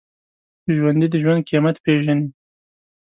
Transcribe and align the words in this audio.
ژوندي 0.75 1.07
د 1.11 1.15
ژوند 1.23 1.41
قېمت 1.49 1.75
پېژني 1.85 2.27